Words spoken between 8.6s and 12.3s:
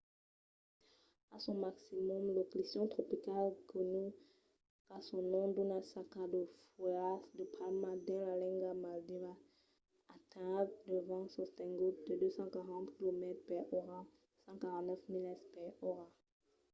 de maldivas atenhèt de vents sostenguts de